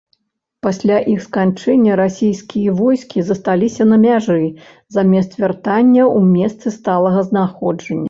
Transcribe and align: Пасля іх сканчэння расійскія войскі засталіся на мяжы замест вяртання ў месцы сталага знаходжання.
Пасля 0.67 0.95
іх 1.15 1.19
сканчэння 1.25 1.97
расійскія 2.01 2.73
войскі 2.81 3.25
засталіся 3.29 3.83
на 3.93 4.01
мяжы 4.09 4.41
замест 4.99 5.31
вяртання 5.45 6.03
ў 6.17 6.45
месцы 6.45 6.79
сталага 6.83 7.19
знаходжання. 7.33 7.99